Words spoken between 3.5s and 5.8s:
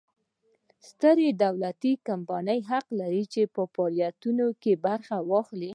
په فعالیتونو کې برخه واخلي.